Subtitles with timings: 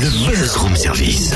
[0.00, 1.32] Le Buzz Room Service.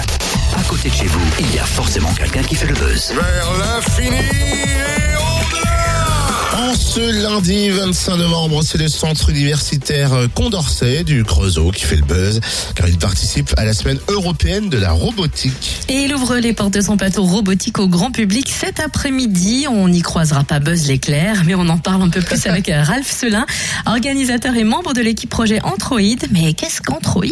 [0.57, 3.13] À côté de chez vous, il y a forcément quelqu'un qui fait le buzz.
[3.15, 11.25] Vers l'infini et au-delà En ce lundi 25 novembre, c'est le centre universitaire Condorcet du
[11.25, 12.41] Creusot qui fait le buzz,
[12.75, 15.83] car il participe à la semaine européenne de la robotique.
[15.91, 19.67] Et il ouvre les portes de son plateau robotique au grand public cet après-midi.
[19.69, 23.11] On n'y croisera pas Buzz l'éclair, mais on en parle un peu plus avec Ralph
[23.11, 23.45] Selin,
[23.85, 26.01] organisateur et membre de l'équipe projet Android.
[26.31, 27.25] Mais qu'est-ce qu'Android?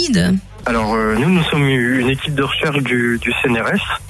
[0.66, 4.00] Alors euh, nous, nous sommes une équipe de recherche du, du CNRS,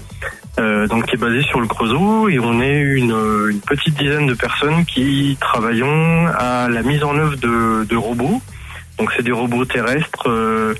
[0.59, 3.15] euh, donc qui est basée sur le Creusot, et on est une,
[3.51, 8.41] une petite dizaine de personnes qui travaillons à la mise en œuvre de, de robots.
[8.99, 10.75] Donc c'est des robots terrestres, euh,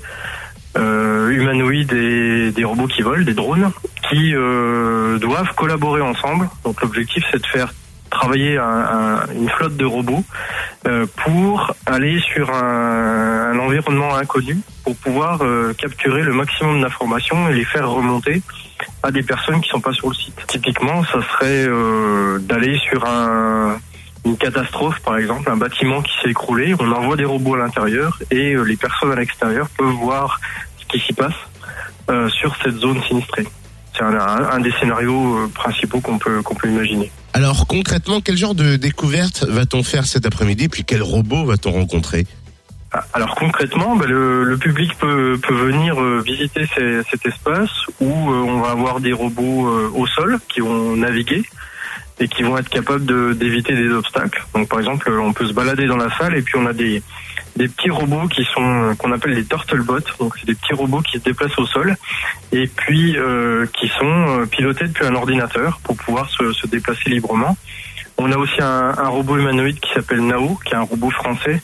[0.77, 3.71] euh, humanoïdes et des robots qui volent, des drones,
[4.09, 6.49] qui euh, doivent collaborer ensemble.
[6.63, 7.73] Donc l'objectif c'est de faire
[8.11, 10.23] travailler un- un- une flotte de robots
[10.85, 13.32] euh, pour aller sur un,
[13.63, 18.41] un environnement inconnu pour pouvoir euh, capturer le maximum d'informations et les faire remonter
[19.01, 20.35] à des personnes qui sont pas sur le site.
[20.47, 23.77] Typiquement, ça serait euh, d'aller sur un,
[24.25, 28.17] une catastrophe, par exemple, un bâtiment qui s'est écroulé, on envoie des robots à l'intérieur
[28.31, 30.39] et euh, les personnes à l'extérieur peuvent voir
[30.79, 31.33] ce qui s'y passe
[32.37, 33.47] sur cette zone sinistrée.
[33.95, 37.09] C'est un, un- des scénarios principaux qu'on peut, qu'on peut imaginer.
[37.31, 42.27] Alors concrètement, quel genre de découverte va-t-on faire cet après-midi, puis quel robot va-t-on rencontrer?
[43.13, 46.65] Alors concrètement, bah, le, public peut, peut venir euh, visiter
[47.09, 51.43] cet espace où euh, on va avoir des robots euh, au sol qui vont naviguer
[52.19, 54.45] et qui vont être capables d'éviter des obstacles.
[54.53, 57.01] Donc par exemple, on peut se balader dans la salle et puis on a des,
[57.55, 59.99] des petits robots qui sont euh, qu'on appelle des turtlebots.
[60.19, 61.95] Donc c'est des petits robots qui se déplacent au sol
[62.51, 63.17] et puis
[63.73, 67.57] qui sont pilotés depuis un ordinateur pour pouvoir se, se déplacer librement.
[68.25, 71.61] On a aussi un, robot humanoïde qui s'appelle Nao, qui est un robot français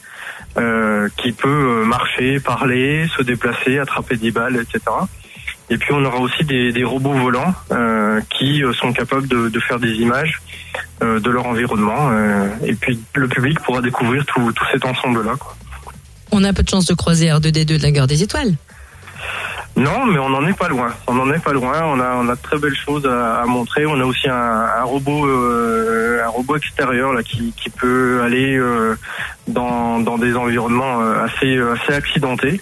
[0.57, 4.81] euh, qui peut euh, marcher, parler, se déplacer, attraper des balles, etc.
[5.69, 9.93] Et puis on aura aussi des, robots volants euh, qui sont capables de, faire des
[9.93, 10.41] images
[10.99, 12.11] de leur environnement.
[12.65, 15.35] et puis le public pourra découvrir tout, tout cet ensemble-là.
[16.31, 18.55] On a peu de chance de croiser R2D2 de la Guerre des Étoiles.
[19.79, 20.93] Non, mais on n'en est pas loin.
[21.07, 21.81] On n'en est pas loin.
[21.85, 23.85] On a, on a de très belles choses à, à montrer.
[23.85, 28.57] On a aussi un, un robot, euh, un robot extérieur là qui, qui peut aller
[28.57, 28.97] euh,
[29.47, 32.59] dans, dans des environnements euh, assez, assez accidentés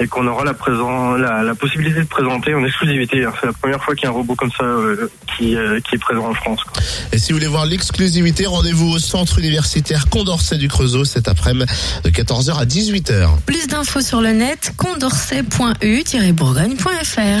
[0.00, 3.24] et qu'on aura la, présent, la, la possibilité de présenter en exclusivité.
[3.24, 3.32] hein.
[3.40, 5.96] C'est la première fois qu'il y a un robot comme ça euh, qui, euh, qui
[5.96, 6.60] est présent en France.
[6.64, 6.82] quoi.
[7.12, 11.66] Et si vous voulez voir l'exclusivité, rendez-vous au centre universitaire Condorcet du Creusot cet après-midi
[12.04, 13.28] de 14h à 18h.
[13.46, 17.18] Plus d'infos sur le net condorcet.u-bourgogne.fr.